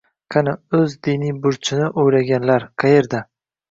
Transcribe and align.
Qani, 0.35 0.55
o'z 0.77 0.95
diniy 1.09 1.37
burchini 1.45 1.93
o'ylaganlar?! 2.07 2.71
Qaerda?!! 2.83 3.27